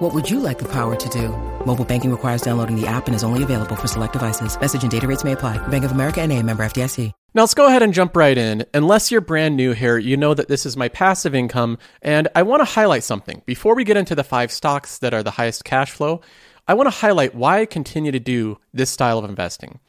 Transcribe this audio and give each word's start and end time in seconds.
What 0.00 0.14
would 0.14 0.30
you 0.30 0.40
like 0.40 0.58
the 0.58 0.72
power 0.72 0.96
to 0.96 1.08
do? 1.10 1.28
Mobile 1.66 1.84
banking 1.84 2.10
requires 2.10 2.40
downloading 2.40 2.74
the 2.74 2.86
app 2.86 3.06
and 3.06 3.14
is 3.14 3.22
only 3.22 3.42
available 3.42 3.76
for 3.76 3.86
select 3.86 4.14
devices. 4.14 4.58
Message 4.58 4.80
and 4.80 4.90
data 4.90 5.06
rates 5.06 5.24
may 5.24 5.32
apply. 5.32 5.58
Bank 5.68 5.84
of 5.84 5.92
America 5.92 6.22
and 6.22 6.32
a 6.32 6.42
member 6.42 6.62
FDIC. 6.62 7.12
Now 7.34 7.42
let's 7.42 7.52
go 7.52 7.66
ahead 7.66 7.82
and 7.82 7.92
jump 7.92 8.16
right 8.16 8.38
in. 8.38 8.64
Unless 8.72 9.10
you're 9.10 9.20
brand 9.20 9.58
new 9.58 9.72
here, 9.72 9.98
you 9.98 10.16
know 10.16 10.32
that 10.32 10.48
this 10.48 10.64
is 10.64 10.74
my 10.74 10.88
passive 10.88 11.34
income, 11.34 11.76
and 12.00 12.28
I 12.34 12.44
want 12.44 12.60
to 12.60 12.64
highlight 12.64 13.04
something. 13.04 13.42
Before 13.44 13.74
we 13.74 13.84
get 13.84 13.98
into 13.98 14.14
the 14.14 14.24
five 14.24 14.50
stocks 14.50 14.96
that 15.00 15.12
are 15.12 15.22
the 15.22 15.32
highest 15.32 15.64
cash 15.64 15.90
flow, 15.90 16.22
I 16.66 16.72
want 16.72 16.86
to 16.86 16.98
highlight 16.98 17.34
why 17.34 17.60
I 17.60 17.66
continue 17.66 18.10
to 18.10 18.18
do 18.18 18.56
this 18.72 18.88
style 18.88 19.18
of 19.18 19.28
investing. 19.28 19.80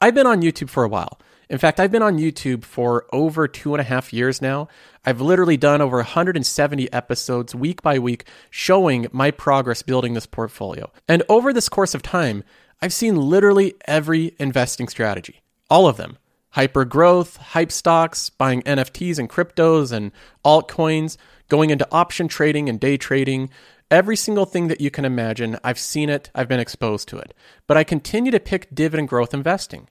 I've 0.00 0.16
been 0.16 0.26
on 0.26 0.42
YouTube 0.42 0.68
for 0.68 0.82
a 0.82 0.88
while. 0.88 1.20
In 1.50 1.58
fact, 1.58 1.80
I've 1.80 1.90
been 1.90 2.00
on 2.00 2.16
YouTube 2.16 2.62
for 2.62 3.06
over 3.12 3.48
two 3.48 3.74
and 3.74 3.80
a 3.80 3.84
half 3.84 4.12
years 4.12 4.40
now. 4.40 4.68
I've 5.04 5.20
literally 5.20 5.56
done 5.56 5.80
over 5.80 5.96
170 5.96 6.92
episodes 6.92 7.56
week 7.56 7.82
by 7.82 7.98
week 7.98 8.24
showing 8.50 9.08
my 9.10 9.32
progress 9.32 9.82
building 9.82 10.14
this 10.14 10.26
portfolio. 10.26 10.92
And 11.08 11.24
over 11.28 11.52
this 11.52 11.68
course 11.68 11.92
of 11.92 12.02
time, 12.02 12.44
I've 12.80 12.92
seen 12.92 13.16
literally 13.16 13.74
every 13.86 14.36
investing 14.38 14.86
strategy, 14.86 15.42
all 15.68 15.88
of 15.88 15.96
them 15.96 16.18
hyper 16.50 16.84
growth, 16.84 17.36
hype 17.36 17.72
stocks, 17.72 18.30
buying 18.30 18.62
NFTs 18.62 19.18
and 19.18 19.28
cryptos 19.28 19.92
and 19.92 20.12
altcoins, 20.44 21.16
going 21.48 21.70
into 21.70 21.86
option 21.90 22.28
trading 22.28 22.68
and 22.68 22.78
day 22.78 22.96
trading. 22.96 23.50
Every 23.90 24.16
single 24.16 24.46
thing 24.46 24.68
that 24.68 24.80
you 24.80 24.90
can 24.90 25.04
imagine, 25.04 25.58
I've 25.64 25.78
seen 25.78 26.10
it, 26.10 26.30
I've 26.32 26.48
been 26.48 26.60
exposed 26.60 27.08
to 27.08 27.18
it. 27.18 27.34
But 27.66 27.76
I 27.76 27.82
continue 27.82 28.30
to 28.30 28.38
pick 28.38 28.72
dividend 28.72 29.08
growth 29.08 29.34
investing. 29.34 29.88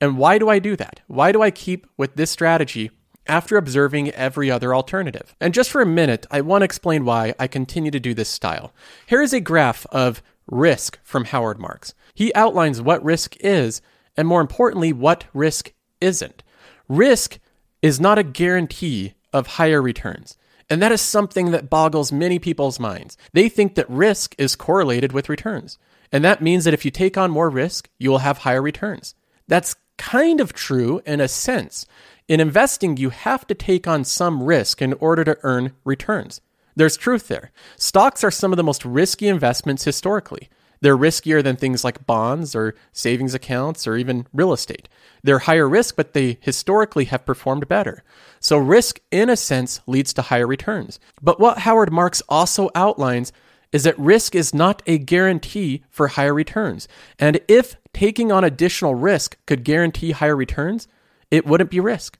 And 0.00 0.16
why 0.16 0.38
do 0.38 0.48
I 0.48 0.58
do 0.58 0.76
that? 0.76 1.00
Why 1.06 1.32
do 1.32 1.42
I 1.42 1.50
keep 1.50 1.86
with 1.96 2.14
this 2.14 2.30
strategy 2.30 2.90
after 3.26 3.56
observing 3.56 4.10
every 4.10 4.50
other 4.50 4.74
alternative? 4.74 5.34
And 5.40 5.52
just 5.52 5.70
for 5.70 5.80
a 5.80 5.86
minute, 5.86 6.26
I 6.30 6.40
want 6.40 6.62
to 6.62 6.66
explain 6.66 7.04
why 7.04 7.34
I 7.38 7.48
continue 7.48 7.90
to 7.90 8.00
do 8.00 8.14
this 8.14 8.28
style. 8.28 8.72
Here 9.06 9.22
is 9.22 9.32
a 9.32 9.40
graph 9.40 9.86
of 9.86 10.22
risk 10.46 10.98
from 11.02 11.26
Howard 11.26 11.58
Marks. 11.58 11.94
He 12.14 12.34
outlines 12.34 12.80
what 12.80 13.04
risk 13.04 13.36
is, 13.40 13.82
and 14.16 14.26
more 14.26 14.40
importantly, 14.40 14.92
what 14.92 15.24
risk 15.34 15.72
isn't. 16.00 16.42
Risk 16.88 17.38
is 17.82 18.00
not 18.00 18.18
a 18.18 18.24
guarantee 18.24 19.14
of 19.32 19.46
higher 19.46 19.82
returns. 19.82 20.36
And 20.70 20.82
that 20.82 20.92
is 20.92 21.00
something 21.00 21.50
that 21.50 21.70
boggles 21.70 22.12
many 22.12 22.38
people's 22.38 22.78
minds. 22.78 23.16
They 23.32 23.48
think 23.48 23.74
that 23.74 23.88
risk 23.88 24.34
is 24.38 24.56
correlated 24.56 25.12
with 25.12 25.28
returns. 25.28 25.78
And 26.12 26.24
that 26.24 26.42
means 26.42 26.64
that 26.64 26.74
if 26.74 26.84
you 26.84 26.90
take 26.90 27.16
on 27.16 27.30
more 27.30 27.50
risk, 27.50 27.88
you 27.98 28.10
will 28.10 28.18
have 28.18 28.38
higher 28.38 28.62
returns. 28.62 29.14
That's 29.46 29.76
kind 29.98 30.40
of 30.40 30.52
true 30.52 31.02
in 31.04 31.20
a 31.20 31.28
sense. 31.28 31.84
In 32.28 32.40
investing, 32.40 32.96
you 32.96 33.10
have 33.10 33.46
to 33.46 33.54
take 33.54 33.86
on 33.86 34.04
some 34.04 34.42
risk 34.42 34.80
in 34.80 34.94
order 34.94 35.24
to 35.24 35.38
earn 35.42 35.72
returns. 35.84 36.40
There's 36.76 36.96
truth 36.96 37.28
there. 37.28 37.50
Stocks 37.76 38.22
are 38.22 38.30
some 38.30 38.52
of 38.52 38.56
the 38.56 38.62
most 38.62 38.84
risky 38.84 39.28
investments 39.28 39.84
historically. 39.84 40.48
They're 40.80 40.96
riskier 40.96 41.42
than 41.42 41.56
things 41.56 41.82
like 41.82 42.06
bonds 42.06 42.54
or 42.54 42.74
savings 42.92 43.34
accounts 43.34 43.86
or 43.86 43.96
even 43.96 44.26
real 44.32 44.52
estate. 44.52 44.88
They're 45.22 45.40
higher 45.40 45.68
risk, 45.68 45.96
but 45.96 46.12
they 46.12 46.38
historically 46.40 47.06
have 47.06 47.26
performed 47.26 47.66
better. 47.66 48.04
So, 48.38 48.58
risk, 48.58 49.00
in 49.10 49.28
a 49.28 49.36
sense, 49.36 49.80
leads 49.86 50.12
to 50.14 50.22
higher 50.22 50.46
returns. 50.46 51.00
But 51.20 51.40
what 51.40 51.58
Howard 51.58 51.92
Marks 51.92 52.22
also 52.28 52.70
outlines 52.74 53.32
is 53.72 53.82
that 53.84 53.98
risk 53.98 54.34
is 54.34 54.54
not 54.54 54.82
a 54.86 54.98
guarantee 54.98 55.82
for 55.90 56.08
higher 56.08 56.32
returns. 56.32 56.88
And 57.18 57.40
if 57.48 57.76
taking 57.98 58.30
on 58.30 58.44
additional 58.44 58.94
risk 58.94 59.36
could 59.44 59.64
guarantee 59.64 60.12
higher 60.12 60.36
returns, 60.36 60.86
it 61.32 61.44
wouldn't 61.44 61.68
be 61.68 61.80
risk. 61.80 62.16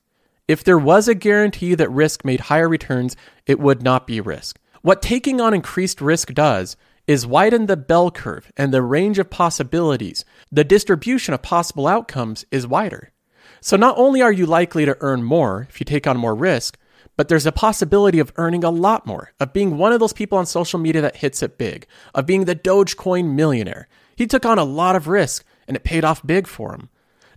If 0.48 0.64
there 0.64 0.76
was 0.76 1.06
a 1.06 1.14
guarantee 1.14 1.76
that 1.76 1.88
risk 1.88 2.24
made 2.24 2.40
higher 2.40 2.68
returns, 2.68 3.14
it 3.46 3.60
would 3.60 3.80
not 3.80 4.04
be 4.04 4.20
risk. 4.20 4.58
What 4.82 5.00
taking 5.00 5.40
on 5.40 5.54
increased 5.54 6.00
risk 6.00 6.34
does 6.34 6.76
is 7.06 7.28
widen 7.28 7.66
the 7.66 7.76
bell 7.76 8.10
curve 8.10 8.50
and 8.56 8.74
the 8.74 8.82
range 8.82 9.20
of 9.20 9.30
possibilities. 9.30 10.24
The 10.50 10.64
distribution 10.64 11.32
of 11.32 11.42
possible 11.42 11.86
outcomes 11.86 12.44
is 12.50 12.66
wider. 12.66 13.12
So 13.60 13.76
not 13.76 13.96
only 13.96 14.20
are 14.20 14.32
you 14.32 14.46
likely 14.46 14.84
to 14.84 14.96
earn 15.00 15.22
more 15.22 15.68
if 15.70 15.78
you 15.78 15.84
take 15.84 16.08
on 16.08 16.16
more 16.16 16.34
risk, 16.34 16.76
but 17.16 17.28
there's 17.28 17.46
a 17.46 17.52
possibility 17.52 18.18
of 18.18 18.32
earning 18.34 18.64
a 18.64 18.70
lot 18.70 19.06
more, 19.06 19.32
of 19.38 19.52
being 19.52 19.78
one 19.78 19.92
of 19.92 20.00
those 20.00 20.12
people 20.12 20.38
on 20.38 20.46
social 20.46 20.80
media 20.80 21.02
that 21.02 21.18
hits 21.18 21.40
it 21.40 21.56
big, 21.56 21.86
of 22.16 22.26
being 22.26 22.46
the 22.46 22.56
Dogecoin 22.56 23.36
millionaire. 23.36 23.86
He 24.16 24.26
took 24.26 24.44
on 24.44 24.58
a 24.58 24.64
lot 24.64 24.96
of 24.96 25.06
risk 25.06 25.44
and 25.68 25.76
it 25.76 25.84
paid 25.84 26.04
off 26.04 26.26
big 26.26 26.48
for 26.48 26.74
him. 26.74 26.88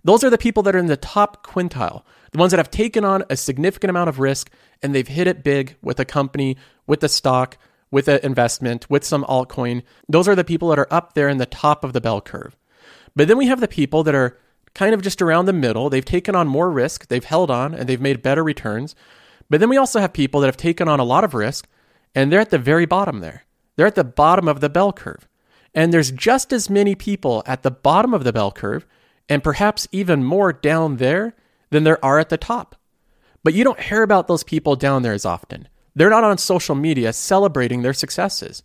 Those 0.02 0.24
are 0.24 0.30
the 0.30 0.38
people 0.38 0.64
that 0.64 0.74
are 0.74 0.80
in 0.80 0.86
the 0.86 0.96
top 0.96 1.46
quintile, 1.46 2.02
the 2.32 2.38
ones 2.38 2.50
that 2.50 2.58
have 2.58 2.70
taken 2.70 3.04
on 3.04 3.24
a 3.30 3.36
significant 3.36 3.90
amount 3.90 4.08
of 4.08 4.18
risk 4.18 4.50
and 4.82 4.92
they've 4.92 5.06
hit 5.06 5.28
it 5.28 5.44
big 5.44 5.76
with 5.80 6.00
a 6.00 6.04
company, 6.04 6.56
with 6.86 7.04
a 7.04 7.08
stock, 7.08 7.56
with 7.92 8.08
an 8.08 8.18
investment, 8.24 8.90
with 8.90 9.04
some 9.04 9.22
altcoin. 9.24 9.82
Those 10.08 10.26
are 10.26 10.34
the 10.34 10.42
people 10.42 10.70
that 10.70 10.78
are 10.78 10.92
up 10.92 11.12
there 11.12 11.28
in 11.28 11.36
the 11.36 11.46
top 11.46 11.84
of 11.84 11.92
the 11.92 12.00
bell 12.00 12.20
curve. 12.20 12.56
But 13.14 13.28
then 13.28 13.36
we 13.36 13.46
have 13.46 13.60
the 13.60 13.68
people 13.68 14.02
that 14.02 14.14
are 14.14 14.38
kind 14.74 14.94
of 14.94 15.02
just 15.02 15.22
around 15.22 15.44
the 15.44 15.52
middle. 15.52 15.90
They've 15.90 16.04
taken 16.04 16.34
on 16.34 16.48
more 16.48 16.70
risk, 16.70 17.08
they've 17.08 17.22
held 17.22 17.50
on, 17.50 17.74
and 17.74 17.88
they've 17.88 18.00
made 18.00 18.22
better 18.22 18.42
returns. 18.42 18.96
But 19.50 19.60
then 19.60 19.68
we 19.68 19.76
also 19.76 20.00
have 20.00 20.12
people 20.12 20.40
that 20.40 20.46
have 20.46 20.56
taken 20.56 20.88
on 20.88 20.98
a 20.98 21.04
lot 21.04 21.24
of 21.24 21.34
risk, 21.34 21.68
and 22.14 22.32
they're 22.32 22.40
at 22.40 22.50
the 22.50 22.58
very 22.58 22.86
bottom 22.86 23.20
there. 23.20 23.44
They're 23.76 23.86
at 23.86 23.94
the 23.94 24.04
bottom 24.04 24.48
of 24.48 24.60
the 24.60 24.70
bell 24.70 24.92
curve. 24.92 25.28
And 25.74 25.92
there's 25.92 26.10
just 26.10 26.52
as 26.52 26.68
many 26.68 26.94
people 26.94 27.42
at 27.46 27.62
the 27.62 27.70
bottom 27.70 28.12
of 28.12 28.24
the 28.24 28.32
bell 28.32 28.52
curve, 28.52 28.86
and 29.28 29.42
perhaps 29.42 29.88
even 29.92 30.24
more 30.24 30.52
down 30.52 30.96
there 30.96 31.34
than 31.70 31.84
there 31.84 32.04
are 32.04 32.18
at 32.18 32.28
the 32.28 32.36
top. 32.36 32.76
But 33.42 33.54
you 33.54 33.64
don't 33.64 33.80
hear 33.80 34.02
about 34.02 34.28
those 34.28 34.44
people 34.44 34.76
down 34.76 35.02
there 35.02 35.14
as 35.14 35.24
often. 35.24 35.68
They're 35.94 36.10
not 36.10 36.24
on 36.24 36.38
social 36.38 36.74
media 36.74 37.12
celebrating 37.12 37.82
their 37.82 37.92
successes. 37.92 38.62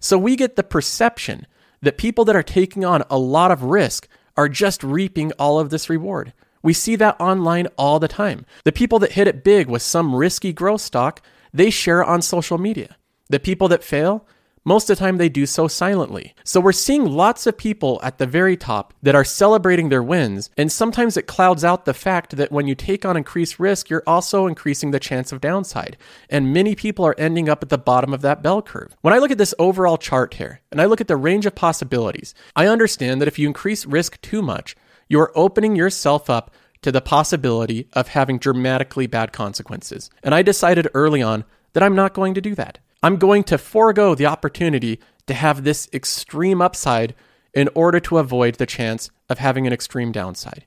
So 0.00 0.18
we 0.18 0.36
get 0.36 0.56
the 0.56 0.62
perception 0.62 1.46
that 1.82 1.98
people 1.98 2.24
that 2.26 2.36
are 2.36 2.42
taking 2.42 2.84
on 2.84 3.04
a 3.10 3.18
lot 3.18 3.50
of 3.50 3.64
risk 3.64 4.08
are 4.36 4.48
just 4.48 4.82
reaping 4.82 5.32
all 5.32 5.58
of 5.58 5.70
this 5.70 5.88
reward. 5.90 6.32
We 6.62 6.72
see 6.72 6.96
that 6.96 7.20
online 7.20 7.68
all 7.76 7.98
the 7.98 8.08
time. 8.08 8.44
The 8.64 8.72
people 8.72 8.98
that 9.00 9.12
hit 9.12 9.28
it 9.28 9.44
big 9.44 9.68
with 9.68 9.82
some 9.82 10.14
risky 10.14 10.52
growth 10.52 10.80
stock, 10.80 11.22
they 11.52 11.70
share 11.70 12.04
on 12.04 12.22
social 12.22 12.58
media. 12.58 12.96
The 13.30 13.40
people 13.40 13.68
that 13.68 13.84
fail, 13.84 14.26
most 14.68 14.90
of 14.90 14.96
the 14.96 15.04
time, 15.04 15.16
they 15.16 15.28
do 15.28 15.46
so 15.46 15.66
silently. 15.66 16.34
So 16.44 16.60
we're 16.60 16.72
seeing 16.72 17.06
lots 17.06 17.46
of 17.46 17.56
people 17.56 17.98
at 18.02 18.18
the 18.18 18.26
very 18.26 18.56
top 18.56 18.94
that 19.02 19.14
are 19.14 19.24
celebrating 19.24 19.88
their 19.88 20.02
wins, 20.02 20.50
and 20.56 20.70
sometimes 20.70 21.16
it 21.16 21.26
clouds 21.26 21.64
out 21.64 21.86
the 21.86 21.94
fact 21.94 22.36
that 22.36 22.52
when 22.52 22.68
you 22.68 22.74
take 22.74 23.04
on 23.04 23.16
increased 23.16 23.58
risk, 23.58 23.88
you're 23.88 24.02
also 24.06 24.46
increasing 24.46 24.90
the 24.90 25.00
chance 25.00 25.32
of 25.32 25.40
downside. 25.40 25.96
And 26.28 26.52
many 26.52 26.74
people 26.74 27.06
are 27.06 27.18
ending 27.18 27.48
up 27.48 27.62
at 27.62 27.70
the 27.70 27.78
bottom 27.78 28.12
of 28.12 28.20
that 28.20 28.42
bell 28.42 28.62
curve. 28.62 28.94
When 29.00 29.14
I 29.14 29.18
look 29.18 29.30
at 29.30 29.38
this 29.38 29.54
overall 29.58 29.96
chart 29.96 30.34
here, 30.34 30.60
and 30.70 30.80
I 30.80 30.84
look 30.84 31.00
at 31.00 31.08
the 31.08 31.16
range 31.16 31.46
of 31.46 31.54
possibilities, 31.54 32.34
I 32.54 32.66
understand 32.66 33.20
that 33.20 33.28
if 33.28 33.38
you 33.38 33.46
increase 33.46 33.86
risk 33.86 34.20
too 34.20 34.42
much, 34.42 34.76
you're 35.08 35.32
opening 35.34 35.74
yourself 35.74 36.28
up 36.28 36.54
to 36.82 36.92
the 36.92 37.00
possibility 37.00 37.88
of 37.94 38.08
having 38.08 38.38
dramatically 38.38 39.06
bad 39.06 39.32
consequences. 39.32 40.10
And 40.22 40.34
I 40.34 40.42
decided 40.42 40.88
early 40.94 41.22
on 41.22 41.44
that 41.72 41.82
I'm 41.82 41.94
not 41.94 42.14
going 42.14 42.34
to 42.34 42.40
do 42.40 42.54
that. 42.54 42.78
I'm 43.02 43.16
going 43.16 43.44
to 43.44 43.58
forego 43.58 44.14
the 44.14 44.26
opportunity 44.26 44.98
to 45.28 45.34
have 45.34 45.62
this 45.62 45.88
extreme 45.92 46.60
upside 46.60 47.14
in 47.54 47.68
order 47.74 48.00
to 48.00 48.18
avoid 48.18 48.56
the 48.56 48.66
chance 48.66 49.10
of 49.28 49.38
having 49.38 49.66
an 49.66 49.72
extreme 49.72 50.10
downside. 50.10 50.64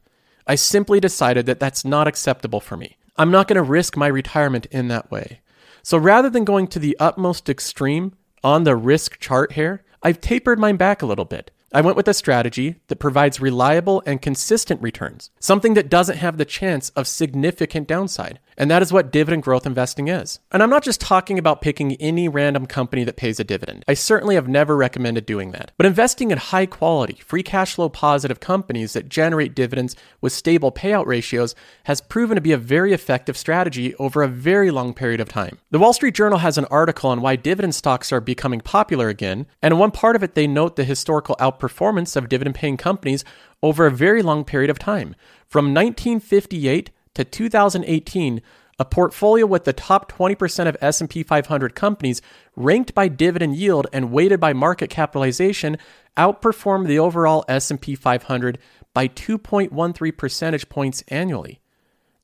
I 0.48 0.56
simply 0.56 1.00
decided 1.00 1.46
that 1.46 1.60
that's 1.60 1.84
not 1.84 2.08
acceptable 2.08 2.62
for 2.62 2.78
me. 2.78 2.98
I'm 3.18 3.32
not 3.32 3.48
going 3.48 3.58
to 3.58 3.64
risk 3.64 3.98
my 3.98 4.08
retirement 4.08 4.66
in 4.68 4.88
that 4.88 5.12
way. 5.12 5.42
So 5.84 5.98
rather 5.98 6.30
than 6.30 6.46
going 6.46 6.68
to 6.68 6.80
the 6.80 6.96
utmost 7.00 7.50
extreme 7.50 8.14
on 8.44 8.64
the 8.64 8.76
risk 8.76 9.20
chart 9.20 9.54
here, 9.54 9.84
I've 10.02 10.22
tapered 10.22 10.58
mine 10.58 10.78
back 10.78 11.02
a 11.02 11.06
little 11.06 11.26
bit. 11.26 11.52
I 11.74 11.82
went 11.82 11.96
with 11.96 12.08
a 12.08 12.14
strategy 12.14 12.76
that 12.88 12.98
provides 12.98 13.40
reliable 13.40 14.04
and 14.06 14.22
consistent 14.22 14.82
returns, 14.82 15.32
something 15.40 15.74
that 15.76 15.90
doesn't 15.90 16.18
have 16.18 16.38
the 16.38 16.46
chance 16.46 16.90
of 16.92 17.08
significant 17.08 17.88
downside. 17.88 18.40
And 18.62 18.70
that 18.70 18.84
is 18.84 18.94
what 18.94 19.12
dividend 19.12 19.42
growth 19.42 19.66
investing 19.66 20.08
is. 20.08 20.38
And 20.52 20.62
I'm 20.62 20.70
not 20.70 20.84
just 20.84 21.02
talking 21.02 21.40
about 21.40 21.64
picking 21.64 21.96
any 21.96 22.30
random 22.30 22.68
company 22.68 23.04
that 23.06 23.18
pays 23.18 23.40
a 23.40 23.44
dividend. 23.44 23.84
I 23.88 23.96
certainly 23.96 24.36
have 24.36 24.48
never 24.48 24.78
recommended 24.78 25.26
doing 25.26 25.50
that. 25.50 25.72
But 25.78 25.88
investing 25.88 26.30
in 26.30 26.38
high 26.38 26.68
quality, 26.68 27.16
free 27.26 27.42
cash 27.42 27.74
flow 27.74 27.90
positive 27.90 28.40
companies 28.40 28.94
that 28.94 29.10
generate 29.10 29.56
dividends 29.56 29.96
with 30.22 30.32
stable 30.32 30.72
payout 30.72 31.08
ratios 31.08 31.56
has 31.86 32.02
proven 32.02 32.36
to 32.36 32.42
be 32.42 32.52
a 32.52 32.58
very 32.58 32.94
effective 32.94 33.36
strategy 33.36 33.96
over 33.96 34.22
a 34.22 34.28
very 34.28 34.70
long 34.70 34.94
period 34.94 35.22
of 35.22 35.28
time. 35.28 35.58
The 35.72 35.80
Wall 35.80 35.92
Street 35.92 36.14
Journal 36.14 36.38
has 36.38 36.60
an 36.60 36.66
article 36.66 37.10
on 37.10 37.22
why 37.22 37.38
dividend 37.38 37.74
stocks 37.74 38.12
are 38.12 38.22
becoming 38.22 38.62
popular 38.62 39.10
again, 39.10 39.48
and 39.64 39.74
in 39.74 39.80
one 39.80 39.90
part 39.90 40.16
of 40.16 40.22
it, 40.22 40.36
they 40.36 40.46
note 40.46 40.76
the 40.76 40.84
historical 40.84 41.36
outperformance 41.40 42.16
of 42.16 42.30
dividend 42.30 42.54
paying 42.54 42.78
companies 42.78 43.26
over 43.64 43.88
a 43.88 43.92
very 43.92 44.22
long 44.22 44.46
period 44.46 44.70
of 44.70 44.78
time, 44.78 45.16
from 45.48 45.74
1958 45.74 46.92
to 47.16 47.24
2018, 47.24 48.42
a 48.80 48.86
portfolio 48.86 49.46
with 49.46 49.66
the 49.66 49.74
top 49.74 50.12
20% 50.12 50.68
of 50.68 50.78
S&P 50.82 51.24
500 51.24 51.76
companies 51.76 52.22
ranked 52.56 52.96
by 52.96 53.08
dividend 53.08 53.56
yield 53.56 53.88
and 53.94 54.12
weighted 54.12 54.40
by 54.40 54.54
market 54.54 54.90
capitalization 54.90 55.78
outperformed 56.18 56.88
the 56.88 56.98
overall 56.98 57.46
S&P 57.48 57.96
500 57.96 58.58
by 58.94 59.08
2.13 59.08 60.18
percentage 60.18 60.68
points 60.68 61.04
annually. 61.10 61.62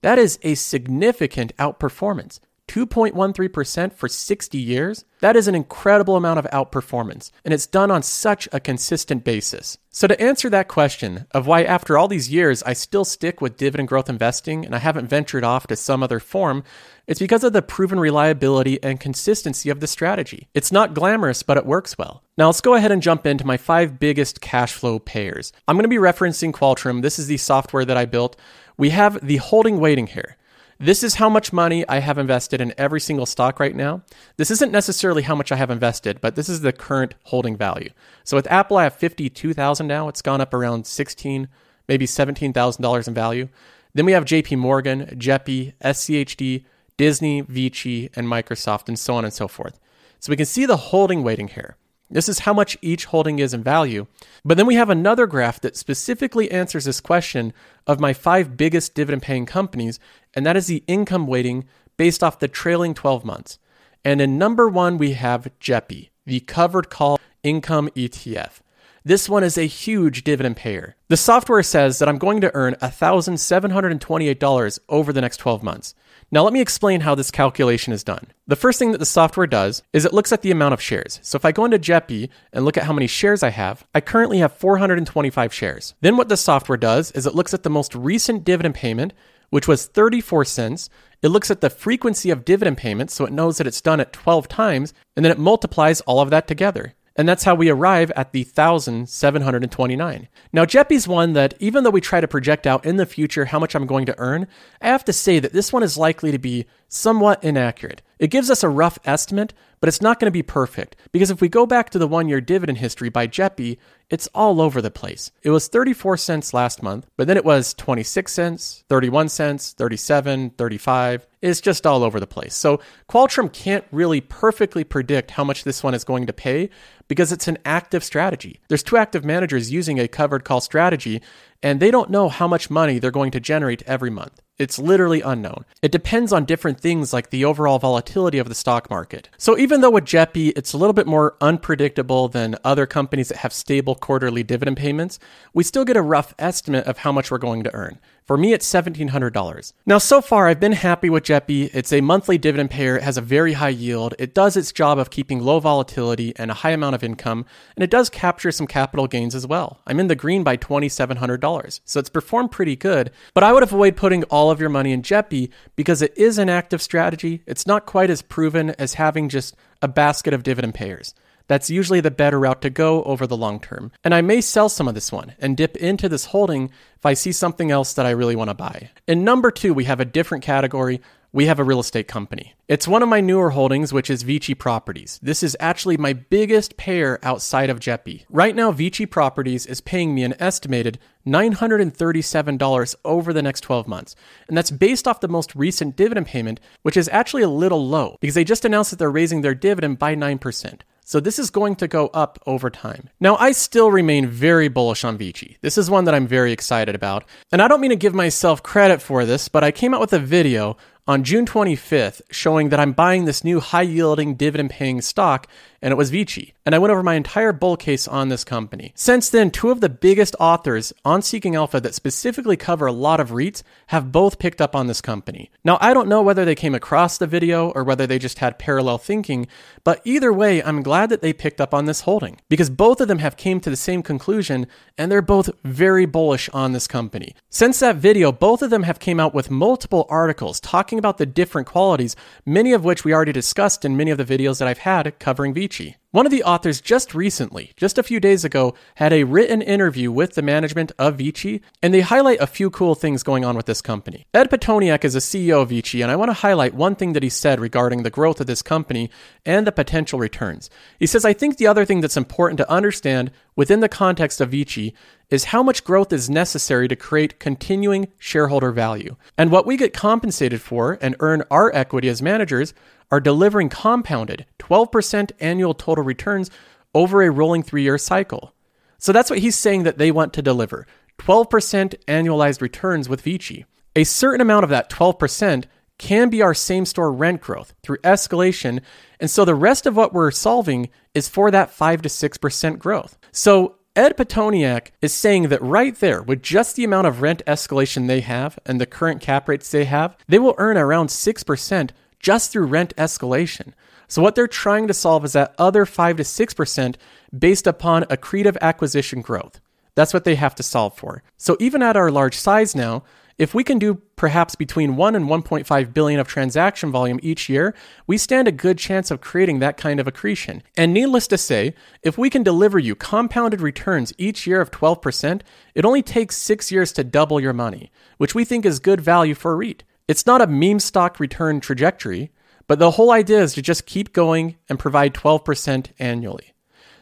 That 0.02 0.18
is 0.18 0.40
a 0.42 0.56
significant 0.56 1.56
outperformance. 1.58 2.40
2.13% 2.68 3.94
for 3.94 4.08
60 4.08 4.58
years? 4.58 5.06
That 5.20 5.36
is 5.36 5.48
an 5.48 5.56
incredible 5.56 6.16
amount 6.16 6.40
of 6.40 6.46
outperformance, 6.52 7.32
and 7.44 7.54
it's 7.54 7.66
done 7.66 7.90
on 7.90 8.04
such 8.04 8.48
a 8.52 8.60
consistent 8.60 9.24
basis. 9.24 9.78
So, 9.90 10.06
to 10.06 10.22
answer 10.22 10.48
that 10.52 10.68
question 10.68 11.26
of 11.32 11.48
why, 11.48 11.64
after 11.64 11.98
all 11.98 12.08
these 12.08 12.30
years, 12.30 12.62
I 12.62 12.74
still 12.74 13.04
stick 13.04 13.42
with 13.42 13.58
dividend 13.58 13.88
growth 13.88 14.10
investing 14.10 14.64
and 14.64 14.76
I 14.76 14.78
haven't 14.78 15.08
ventured 15.08 15.44
off 15.44 15.66
to 15.68 15.76
some 15.76 16.04
other 16.04 16.20
form, 16.20 16.64
it's 17.08 17.20
because 17.20 17.44
of 17.44 17.54
the 17.54 17.64
proven 17.64 18.00
reliability 18.00 18.84
and 18.84 19.00
consistency 19.00 19.72
of 19.72 19.80
the 19.80 19.88
strategy. 19.88 20.50
It's 20.54 20.72
not 20.72 20.94
glamorous, 20.94 21.42
but 21.42 21.58
it 21.58 21.66
works 21.66 21.98
well. 21.98 22.22
Now, 22.38 22.46
let's 22.46 22.62
go 22.62 22.76
ahead 22.76 22.92
and 22.92 23.02
jump 23.02 23.26
into 23.26 23.48
my 23.48 23.58
five 23.58 24.00
biggest 24.00 24.40
cash 24.40 24.74
flow 24.74 25.00
payers. 25.00 25.52
I'm 25.68 25.78
going 25.78 25.84
to 25.84 25.90
be 25.90 25.96
referencing 25.96 26.52
Qualtrim. 26.52 27.02
This 27.02 27.18
is 27.18 27.26
the 27.26 27.38
software 27.38 27.86
that 27.86 27.98
I 27.98 28.06
built. 28.06 28.36
We 28.78 28.92
have 28.92 29.26
the 29.26 29.38
holding 29.38 29.80
weighting 29.80 30.06
here. 30.06 30.38
This 30.80 31.02
is 31.04 31.16
how 31.16 31.28
much 31.28 31.52
money 31.52 31.88
I 31.90 32.00
have 32.00 32.20
invested 32.20 32.62
in 32.62 32.74
every 32.78 33.00
single 33.00 33.26
stock 33.26 33.60
right 33.60 33.76
now. 33.76 34.04
This 34.38 34.52
isn't 34.52 34.72
necessarily 34.72 35.24
how 35.24 35.34
much 35.34 35.52
I 35.52 35.56
have 35.56 35.72
invested, 35.72 36.22
but 36.22 36.36
this 36.36 36.48
is 36.48 36.62
the 36.62 36.72
current 36.72 37.16
holding 37.24 37.58
value. 37.58 37.90
So 38.24 38.38
with 38.38 38.52
Apple, 38.52 38.78
I 38.78 38.84
have 38.84 38.94
52,000 38.94 39.88
now. 39.88 40.08
It's 40.08 40.22
gone 40.22 40.40
up 40.40 40.54
around 40.54 40.86
16, 40.86 41.48
maybe 41.88 42.06
$17,000 42.06 43.08
in 43.08 43.14
value. 43.16 43.50
Then 43.96 44.06
we 44.06 44.12
have 44.12 44.26
JP 44.26 44.60
Morgan, 44.60 45.06
JEPI, 45.18 45.74
SCHD, 45.84 46.66
Disney, 46.96 47.42
Vici, 47.42 48.12
and 48.16 48.28
Microsoft, 48.28 48.88
and 48.88 49.00
so 49.00 49.16
on 49.16 49.24
and 49.24 49.34
so 49.34 49.48
forth. 49.48 49.80
So 50.20 50.30
we 50.30 50.38
can 50.38 50.46
see 50.46 50.68
the 50.68 50.78
holding 50.78 51.24
weighting 51.24 51.48
here. 51.48 51.76
This 52.10 52.30
is 52.30 52.40
how 52.40 52.54
much 52.54 52.78
each 52.82 53.06
holding 53.06 53.40
is 53.40 53.54
in 53.54 53.64
value. 53.64 54.08
But 54.46 54.58
then 54.58 54.66
we 54.66 54.76
have 54.76 54.90
another 54.90 55.28
graph 55.28 55.60
that 55.62 55.76
specifically 55.76 56.50
answers 56.52 56.86
this 56.86 57.02
question 57.02 57.54
of 57.86 58.00
my 58.00 58.14
five 58.14 58.56
biggest 58.56 58.94
dividend 58.94 59.24
paying 59.24 59.46
companies, 59.46 60.00
and 60.34 60.46
that 60.46 60.56
is 60.56 60.68
the 60.68 60.84
income 60.88 61.28
weighting 61.28 61.66
based 61.98 62.24
off 62.24 62.40
the 62.40 62.48
trailing 62.48 62.94
12 62.94 63.26
months. 63.26 63.60
And 64.06 64.22
in 64.22 64.38
number 64.38 64.70
one, 64.70 64.98
we 64.98 65.14
have 65.14 65.52
JEPI, 65.60 66.10
the 66.26 66.40
covered 66.42 66.90
call 66.90 67.20
income 67.44 67.90
ETF. 67.96 68.62
This 69.04 69.30
one 69.30 69.44
is 69.44 69.58
a 69.58 69.68
huge 69.68 70.24
dividend 70.24 70.58
payer. 70.58 70.96
The 71.08 71.16
software 71.18 71.64
says 71.64 72.00
that 72.00 72.10
I'm 72.10 72.18
going 72.18 72.42
to 72.42 72.54
earn 72.54 72.76
$1,728 72.82 74.80
over 74.90 75.14
the 75.14 75.22
next 75.22 75.38
12 75.38 75.64
months. 75.64 75.96
Now, 76.30 76.44
let 76.44 76.52
me 76.52 76.60
explain 76.60 77.02
how 77.02 77.16
this 77.16 77.32
calculation 77.32 77.94
is 77.94 78.04
done. 78.04 78.28
The 78.48 78.58
first 78.58 78.80
thing 78.80 78.92
that 78.92 78.98
the 78.98 79.06
software 79.06 79.48
does 79.48 79.82
is 79.94 80.04
it 80.04 80.14
looks 80.14 80.34
at 80.34 80.42
the 80.42 80.52
amount 80.52 80.74
of 80.74 80.82
shares. 80.82 81.22
So 81.24 81.38
if 81.38 81.46
I 81.46 81.54
go 81.54 81.64
into 81.64 81.80
JEPI 81.80 82.28
and 82.52 82.66
look 82.66 82.76
at 82.76 82.84
how 82.84 82.92
many 82.92 83.08
shares 83.08 83.44
I 83.44 83.50
have, 83.50 83.86
I 83.96 84.02
currently 84.02 84.40
have 84.40 84.52
425 84.52 85.54
shares. 85.54 85.96
Then 86.02 86.18
what 86.18 86.28
the 86.28 86.36
software 86.36 86.78
does 86.78 87.12
is 87.12 87.26
it 87.26 87.36
looks 87.36 87.54
at 87.54 87.64
the 87.64 87.70
most 87.70 87.96
recent 87.96 88.44
dividend 88.44 88.76
payment, 88.76 89.14
which 89.52 89.70
was 89.70 89.86
34 89.86 90.44
cents. 90.44 90.90
It 91.22 91.30
looks 91.30 91.50
at 91.50 91.62
the 91.62 91.70
frequency 91.70 92.30
of 92.30 92.44
dividend 92.44 92.78
payments, 92.78 93.14
so 93.14 93.26
it 93.26 93.32
knows 93.32 93.58
that 93.58 93.68
it's 93.68 93.80
done 93.80 94.02
at 94.02 94.12
12 94.12 94.50
times, 94.50 94.94
and 95.16 95.24
then 95.24 95.32
it 95.32 95.40
multiplies 95.40 96.02
all 96.02 96.20
of 96.20 96.30
that 96.32 96.46
together. 96.46 96.94
And 97.18 97.28
that's 97.28 97.44
how 97.44 97.56
we 97.56 97.70
arrive 97.70 98.12
at 98.12 98.32
the 98.32 98.44
1,729. 98.44 100.28
Now, 100.54 100.66
JEPI's 100.66 101.08
one 101.08 101.34
that, 101.34 101.56
even 101.60 101.84
though 101.84 101.90
we 101.90 102.00
try 102.00 102.22
to 102.22 102.28
project 102.28 102.68
out 102.68 102.86
in 102.86 102.98
the 102.98 103.08
future 103.08 103.46
how 103.46 103.58
much 103.58 103.74
I'm 103.74 103.88
going 103.88 104.06
to 104.06 104.16
earn, 104.20 104.46
I 104.82 104.88
have 104.88 105.04
to 105.06 105.14
say 105.14 105.40
that 105.40 105.52
this 105.52 105.74
one 105.74 105.82
is 105.82 105.98
likely 105.98 106.32
to 106.32 106.38
be 106.38 106.68
somewhat 106.88 107.44
inaccurate. 107.44 108.04
It 108.20 108.28
gives 108.28 108.52
us 108.52 108.64
a 108.64 108.70
rough 108.70 109.00
estimate, 109.04 109.54
but 109.80 109.88
it's 109.88 110.02
not 110.02 110.20
going 110.20 110.28
to 110.28 110.32
be 110.32 110.44
perfect 110.44 110.96
because 111.12 111.30
if 111.30 111.42
we 111.42 111.50
go 111.50 111.66
back 111.66 111.90
to 111.92 112.00
the 112.00 112.08
one 112.08 112.28
year 112.28 112.42
dividend 112.42 112.80
history 112.80 113.10
by 113.10 113.28
JEPI, 113.28 113.78
it's 114.10 114.28
all 114.34 114.62
over 114.62 114.82
the 114.82 114.92
place. 114.92 115.32
It 115.44 115.50
was 115.50 115.68
34 115.68 116.18
cents 116.18 116.54
last 116.54 116.82
month, 116.82 117.08
but 117.18 117.28
then 117.28 117.36
it 117.36 117.44
was 117.44 117.74
26 117.74 118.32
cents, 118.32 118.84
31 118.88 119.30
cents, 119.30 119.74
37, 119.74 120.52
35. 120.52 121.28
It's 121.42 121.62
just 121.62 121.86
all 121.86 122.04
over 122.04 122.20
the 122.20 122.28
place. 122.28 122.56
So 122.56 122.80
Qualtrim 123.10 123.52
can't 123.52 123.86
really 123.92 124.22
perfectly 124.22 124.84
predict 124.84 125.32
how 125.32 125.44
much 125.44 125.64
this 125.64 125.84
one 125.84 125.94
is 125.94 126.04
going 126.04 126.26
to 126.28 126.34
pay 126.34 126.70
because 127.08 127.32
it's 127.32 127.48
an 127.48 127.58
active 127.66 128.04
strategy. 128.04 128.60
There's 128.70 128.84
two 128.84 128.98
active 128.98 129.26
managers 129.26 129.72
using 129.72 130.00
a 130.00 130.08
covered 130.08 130.46
call 130.46 130.62
strategy, 130.62 131.22
and 131.62 131.80
they 131.80 131.92
don't 131.92 132.10
know 132.10 132.30
how 132.30 132.48
much 132.48 132.70
money 132.70 133.00
they're 133.00 133.12
going 133.12 133.32
to 133.32 133.40
generate 133.40 133.84
every 133.84 134.10
month. 134.10 134.42
It's 134.58 134.80
literally 134.80 135.22
unknown. 135.22 135.66
It 135.84 135.92
depends 135.92 136.34
on 136.34 136.46
different 136.46 136.80
things 136.80 137.14
like 137.14 137.30
the 137.30 137.46
overall 137.46 137.78
volatility 137.78 138.40
of 138.40 138.50
the 138.50 138.56
stock 138.56 138.90
market. 138.90 139.30
So 139.38 139.58
even 139.58 139.67
though 139.70 139.92
with 139.92 140.06
JEPI, 140.06 140.54
it's 140.56 140.74
a 140.74 140.78
little 140.78 140.94
bit 140.94 141.08
more 141.08 141.36
unpredictable 141.42 142.28
than 142.28 142.56
other 142.64 142.86
companies 142.86 143.28
that 143.30 143.40
have 143.40 143.52
stable 143.52 143.96
quarterly 143.96 144.42
dividend 144.42 144.78
payments, 144.78 145.20
we 145.54 145.64
still 145.64 145.86
get 145.86 145.98
a 145.98 146.02
rough 146.02 146.34
estimate 146.40 146.86
of 146.86 147.00
how 147.00 147.12
much 147.12 147.30
we're 147.30 147.38
going 147.38 147.64
to 147.64 147.74
earn. 147.74 148.00
For 148.28 148.36
me, 148.36 148.52
it's 148.52 148.70
$1,700. 148.70 149.72
Now, 149.86 150.00
so 150.00 150.20
far, 150.20 150.50
I've 150.50 150.60
been 150.60 150.74
happy 150.74 151.10
with 151.10 151.24
JEPI. 151.24 151.70
It's 151.74 151.94
a 151.94 152.02
monthly 152.02 152.38
dividend 152.38 152.70
payer, 152.70 152.98
it 152.98 153.04
has 153.04 153.18
a 153.18 153.22
very 153.22 153.54
high 153.54 153.70
yield, 153.70 154.16
it 154.20 154.34
does 154.34 154.58
its 154.58 154.74
job 154.74 155.00
of 155.00 155.10
keeping 155.10 155.40
low 155.40 155.62
volatility 155.62 156.34
and 156.36 156.52
a 156.52 156.56
high 156.56 156.72
amount 156.72 156.96
of 156.96 157.06
income, 157.06 157.46
and 157.78 157.86
it 157.86 157.90
does 157.90 158.10
capture 158.10 158.52
some 158.52 158.68
capital 158.68 159.08
gains 159.08 159.34
as 159.34 159.48
well. 159.48 159.80
I'm 159.88 160.02
in 160.02 160.08
the 160.08 160.16
green 160.16 160.44
by 160.44 160.58
$2,700, 160.58 161.80
so 161.86 162.00
it's 162.02 162.10
performed 162.10 162.52
pretty 162.52 162.76
good, 162.76 163.12
but 163.34 163.46
I 163.46 163.54
would 163.54 163.64
avoid 163.64 163.96
putting 163.96 164.26
all 164.26 164.52
of 164.52 164.60
your 164.60 164.70
money 164.70 164.92
in 164.92 165.04
JEPI 165.04 165.50
because 165.78 166.02
it 166.02 166.12
is 166.18 166.38
an 166.38 166.50
active 166.50 166.82
strategy. 166.82 167.44
It's 167.48 167.66
not 167.66 167.86
quite 167.86 168.10
as 168.10 168.22
proven 168.22 168.72
as 168.72 168.96
having 168.96 169.30
just 169.30 169.56
a 169.82 169.88
basket 169.88 170.34
of 170.34 170.44
dividend 170.44 170.74
payers. 170.74 171.14
That's 171.48 171.70
usually 171.70 172.02
the 172.02 172.12
better 172.12 172.40
route 172.40 172.62
to 172.62 172.70
go 172.70 173.04
over 173.04 173.26
the 173.26 173.38
long 173.38 173.60
term. 173.60 173.92
And 174.04 174.14
I 174.14 174.22
may 174.22 174.42
sell 174.42 174.70
some 174.70 174.88
of 174.88 174.96
this 174.96 175.12
one 175.12 175.34
and 175.40 175.58
dip 175.58 175.78
into 175.78 176.10
this 176.10 176.26
holding 176.26 176.72
if 176.98 177.06
I 177.06 177.14
see 177.14 177.32
something 177.32 177.72
else 177.72 177.94
that 177.94 178.06
I 178.06 178.12
really 178.12 178.36
want 178.36 178.50
to 178.50 178.54
buy. 178.54 178.90
In 179.08 179.24
number 179.24 179.52
two, 179.52 179.74
we 179.74 179.86
have 179.86 180.00
a 180.00 180.06
different 180.06 180.44
category. 180.44 181.02
We 181.34 181.46
have 181.46 181.60
a 181.60 181.64
real 181.64 181.82
estate 181.82 182.08
company. 182.08 182.56
It's 182.68 182.88
one 182.88 183.04
of 183.04 183.10
my 183.10 183.22
newer 183.22 183.52
holdings, 183.52 183.94
which 183.94 184.10
is 184.10 184.24
Vici 184.24 184.54
Properties. 184.54 185.20
This 185.22 185.44
is 185.44 185.58
actually 185.60 185.98
my 185.98 186.14
biggest 186.14 186.78
payer 186.78 187.20
outside 187.22 187.70
of 187.70 187.80
JEPI. 187.80 188.26
Right 188.30 188.56
now, 188.56 188.72
Vici 188.72 189.06
Properties 189.06 189.66
is 189.66 189.82
paying 189.82 190.16
me 190.16 190.24
an 190.24 190.36
estimated 190.40 191.00
$937 191.28 192.96
over 193.06 193.34
the 193.34 193.42
next 193.42 193.62
12 193.62 193.88
months. 193.88 194.16
And 194.48 194.58
that's 194.58 194.72
based 194.72 195.08
off 195.08 195.20
the 195.20 195.28
most 195.28 195.54
recent 195.54 195.96
dividend 195.96 196.28
payment, 196.28 196.60
which 196.82 196.98
is 196.98 197.10
actually 197.10 197.44
a 197.44 197.50
little 197.50 197.86
low 197.88 198.18
because 198.22 198.36
they 198.36 198.46
just 198.46 198.66
announced 198.66 198.92
that 198.92 198.98
they're 198.98 199.12
raising 199.12 199.42
their 199.42 199.56
dividend 199.56 200.00
by 200.00 200.16
9%. 200.16 200.80
So 201.10 201.22
this 201.22 201.40
is 201.40 201.50
going 201.50 201.78
to 201.78 201.88
go 201.88 202.08
up 202.08 202.38
over 202.46 202.70
time. 202.70 203.10
Now, 203.22 203.38
I 203.38 203.54
still 203.54 203.92
remain 203.92 204.28
very 204.28 204.68
bullish 204.68 205.06
on 205.06 205.18
Vici. 205.18 205.58
This 205.62 205.78
is 205.78 205.90
one 205.90 206.04
that 206.04 206.14
I'm 206.14 206.28
very 206.28 206.52
excited 206.52 206.96
about. 206.96 207.24
And 207.50 207.62
I 207.62 207.70
don't 207.70 207.80
mean 207.80 207.92
to 207.92 207.96
give 207.96 208.14
myself 208.14 208.62
credit 208.62 209.02
for 209.02 209.24
this, 209.24 209.48
but 209.48 209.64
I 209.64 209.72
came 209.72 209.94
out 209.94 210.02
with 210.02 210.12
a 210.12 210.20
video 210.20 210.76
on 211.08 211.24
June 211.24 211.46
25th 211.46 212.20
showing 212.30 212.68
that 212.70 212.82
I'm 212.82 212.92
buying 212.92 213.24
this 213.24 213.46
new 213.46 213.62
high 213.62 213.84
yielding 213.84 214.36
dividend 214.36 214.72
paying 214.72 215.00
stock, 215.00 215.48
and 215.82 215.92
it 215.92 215.98
was 215.98 216.10
Vici. 216.10 216.54
And 216.66 216.74
I 216.74 216.80
went 216.80 216.92
over 216.92 217.04
my 217.04 217.16
entire 217.16 217.54
bull 217.54 217.78
case 217.78 218.08
on 218.08 218.30
this 218.30 218.44
company. 218.44 218.92
Since 218.96 219.30
then, 219.30 219.52
two 219.52 219.70
of 219.70 219.82
the 219.82 219.90
biggest 219.90 220.36
authors 220.40 220.92
on 221.06 221.22
Seeking 221.22 221.56
Alpha 221.56 221.80
that 221.80 221.96
specifically 221.96 222.58
cover 222.58 222.88
a 222.88 222.92
lot 222.92 223.20
of 223.20 223.30
REITs 223.30 223.64
have 223.88 224.12
both 224.12 224.40
picked 224.40 224.62
up 224.62 224.76
on 224.76 224.88
this 224.88 225.02
company. 225.02 225.52
Now, 225.64 225.78
I 225.80 225.94
don't 225.94 226.10
know 226.10 226.22
whether 226.22 226.46
they 226.46 226.56
came 226.56 226.76
across 226.76 227.18
the 227.18 227.28
video 227.28 227.70
or 227.72 227.84
whether 227.84 228.08
they 228.08 228.20
just 228.20 228.40
had 228.40 228.60
parallel 228.60 228.98
thinking, 228.98 229.48
but 229.84 230.02
either 230.04 230.34
way, 230.34 230.64
I'm 230.64 230.84
glad 230.84 231.10
that 231.10 231.22
they 231.22 231.32
picked 231.32 231.62
up 231.62 231.74
on 231.74 231.86
this 231.86 232.02
holding 232.02 232.40
because 232.50 232.70
both 232.70 233.00
of 233.00 233.08
them 233.08 233.20
have 233.20 233.38
came 233.38 233.60
to 233.62 233.70
the 233.70 233.76
same 233.76 234.02
conclusion 234.02 234.68
and 234.98 235.12
they're 235.12 235.22
both 235.22 235.50
very 235.64 236.06
bullish 236.06 236.50
on 236.50 236.74
this 236.74 236.88
company. 236.88 237.36
Since 237.50 237.80
that 237.80 237.98
video, 237.98 238.32
both 238.32 238.62
of 238.62 238.72
them 238.72 238.84
have 238.84 239.00
came 239.00 239.20
out 239.20 239.34
with 239.34 239.52
multiple 239.52 240.06
articles 240.10 240.60
talking 240.60 240.98
about 240.98 241.18
the 241.18 241.26
different 241.26 241.68
qualities, 241.68 242.16
many 242.46 242.74
of 242.74 242.84
which 242.84 243.04
we 243.04 243.14
already 243.14 243.32
discussed 243.32 243.86
in 243.86 243.96
many 243.96 244.12
of 244.12 244.18
the 244.18 244.26
videos 244.26 244.60
that 244.60 244.68
I've 244.68 244.80
had 244.80 245.18
covering 245.20 245.54
Vici. 245.54 245.67
One 246.12 246.26
of 246.26 246.32
the 246.32 246.44
authors 246.44 246.82
just 246.82 247.14
recently, 247.14 247.74
just 247.76 247.98
a 247.98 248.04
few 248.04 248.20
days 248.20 248.44
ago, 248.44 248.74
had 248.96 249.14
a 249.14 249.26
written 249.26 249.62
interview 249.62 250.12
with 250.12 250.36
the 250.36 250.42
management 250.42 250.92
of 250.98 251.18
Vici, 251.18 251.62
and 251.84 251.94
they 251.94 252.02
highlight 252.02 252.40
a 252.42 252.48
few 252.48 252.70
cool 252.70 252.96
things 252.96 253.24
going 253.24 253.44
on 253.44 253.56
with 253.56 253.66
this 253.66 253.82
company. 253.82 254.26
Ed 254.34 254.50
Pitoniak 254.50 255.04
is 255.04 255.14
the 255.14 255.20
CEO 255.20 255.62
of 255.62 255.70
Vici, 255.70 256.02
and 256.02 256.10
I 256.10 256.16
want 256.16 256.30
to 256.30 256.34
highlight 256.34 256.74
one 256.74 256.96
thing 256.96 257.14
that 257.14 257.24
he 257.24 257.30
said 257.30 257.60
regarding 257.60 258.04
the 258.04 258.10
growth 258.10 258.40
of 258.40 258.48
this 258.48 258.62
company 258.62 259.10
and 259.46 259.68
the 259.68 259.72
potential 259.72 260.18
returns. 260.18 260.70
He 260.98 261.06
says, 261.06 261.26
I 261.26 261.34
think 261.34 261.58
the 261.58 261.68
other 261.68 261.86
thing 261.86 262.02
that's 262.02 262.18
important 262.18 262.58
to 262.60 262.72
understand 262.72 263.32
within 263.56 263.82
the 263.82 263.90
context 263.90 264.40
of 264.40 264.52
Vici 264.52 264.94
is 265.30 265.46
how 265.46 265.62
much 265.62 265.84
growth 265.84 266.14
is 266.14 266.30
necessary 266.30 266.88
to 266.88 266.96
create 266.96 267.40
continuing 267.40 268.08
shareholder 268.18 268.72
value. 268.72 269.18
And 269.38 269.52
what 269.52 269.66
we 269.66 269.76
get 269.76 269.94
compensated 269.94 270.62
for 270.62 270.98
and 271.02 271.16
earn 271.20 271.44
our 271.52 271.74
equity 271.76 272.08
as 272.08 272.22
managers 272.22 272.74
are 273.12 273.20
delivering 273.20 273.70
compounded 273.70 274.46
12% 274.60 275.32
annual 275.40 275.74
total 275.74 276.04
returns 276.04 276.50
over 276.94 277.22
a 277.22 277.30
rolling 277.30 277.64
three 277.64 277.84
year 277.84 277.98
cycle. 277.98 278.54
So 278.98 279.12
that's 279.12 279.30
what 279.30 279.40
he's 279.40 279.56
saying 279.56 279.84
that 279.84 279.98
they 279.98 280.12
want 280.12 280.34
to 280.34 280.42
deliver 280.42 280.88
12% 281.20 281.96
annualized 282.08 282.62
returns 282.62 283.10
with 283.10 283.22
Vici. 283.22 283.66
A 283.96 284.04
certain 284.04 284.42
amount 284.42 284.64
of 284.64 284.70
that 284.70 284.90
12% 284.90 285.66
can 285.98 286.30
be 286.30 286.42
our 286.42 286.54
same 286.54 286.86
store 286.86 287.12
rent 287.12 287.42
growth 287.42 287.74
through 287.82 287.98
escalation. 288.00 288.82
And 289.20 289.30
so 289.30 289.46
the 289.46 289.56
rest 289.56 289.86
of 289.86 289.96
what 289.96 290.14
we're 290.14 290.32
solving 290.32 290.90
is 291.14 291.28
for 291.28 291.50
that 291.50 291.72
5 291.72 292.04
to 292.04 292.10
6% 292.10 292.80
growth. 292.80 293.18
So 293.32 293.78
Ed 293.96 294.16
Pitoniak 294.16 294.90
is 295.02 295.12
saying 295.12 295.50
that 295.50 295.62
right 295.62 295.96
there, 295.96 296.22
with 296.22 296.44
just 296.44 296.76
the 296.76 296.84
amount 296.84 297.08
of 297.08 297.24
rent 297.24 297.42
escalation 297.48 298.06
they 298.08 298.22
have 298.22 298.60
and 298.64 298.80
the 298.80 298.86
current 298.86 299.22
cap 299.22 299.50
rates 299.50 299.72
they 299.72 299.86
have, 299.86 300.16
they 300.28 300.38
will 300.38 300.54
earn 300.60 300.78
around 300.78 301.08
6% 301.08 301.90
just 302.20 302.52
through 302.52 302.66
rent 302.66 302.96
escalation. 302.98 303.74
So 304.08 304.22
what 304.22 304.36
they're 304.36 304.48
trying 304.48 304.88
to 304.88 304.94
solve 304.94 305.26
is 305.26 305.34
that 305.34 305.54
other 305.58 305.86
5 305.86 306.18
to 306.18 306.24
6% 306.24 306.96
based 307.38 307.68
upon 307.68 308.04
accretive 308.04 308.58
acquisition 308.62 309.22
growth. 309.22 309.60
That's 309.96 310.14
what 310.14 310.24
they 310.24 310.36
have 310.36 310.56
to 310.56 310.64
solve 310.64 310.96
for. 310.96 311.24
So 311.38 311.58
even 311.60 311.82
at 311.82 311.98
our 311.98 312.12
large 312.12 312.38
size 312.38 312.76
now, 312.76 313.04
if 313.38 313.54
we 313.54 313.64
can 313.64 313.78
do 313.78 314.02
perhaps 314.16 314.56
between 314.56 314.96
1 314.96 315.16
and 315.16 315.26
1.5 315.26 315.94
billion 315.94 316.20
of 316.20 316.28
transaction 316.28 316.92
volume 316.92 317.20
each 317.22 317.50
year, 317.50 317.76
we 318.08 318.18
stand 318.18 318.48
a 318.48 318.52
good 318.52 318.80
chance 318.80 319.12
of 319.12 319.22
creating 319.22 319.60
that 319.60 319.78
kind 319.78 320.00
of 320.00 320.08
accretion. 320.08 320.64
And 320.76 320.92
needless 320.92 321.28
to 321.28 321.38
say, 321.38 321.76
if 322.02 322.18
we 322.18 322.32
can 322.32 322.42
deliver 322.42 322.80
you 322.80 322.96
compounded 322.96 323.62
returns 323.62 324.12
each 324.18 324.48
year 324.48 324.60
of 324.60 324.72
12%, 324.72 325.42
it 325.76 325.86
only 325.86 326.02
takes 326.02 326.36
6 326.38 326.72
years 326.72 326.92
to 326.94 327.04
double 327.04 327.40
your 327.40 327.54
money, 327.54 327.92
which 328.18 328.34
we 328.34 328.44
think 328.44 328.66
is 328.66 328.80
good 328.80 329.02
value 329.02 329.36
for 329.36 329.52
a 329.52 329.56
REIT. 329.56 329.84
It's 330.08 330.26
not 330.26 330.42
a 330.42 330.48
meme 330.48 330.80
stock 330.80 331.20
return 331.20 331.60
trajectory, 331.60 332.32
but 332.68 332.80
the 332.80 332.92
whole 332.92 333.12
idea 333.12 333.42
is 333.42 333.54
to 333.54 333.62
just 333.62 333.86
keep 333.86 334.14
going 334.14 334.56
and 334.70 334.80
provide 334.80 335.14
12% 335.14 335.88
annually. 336.00 336.54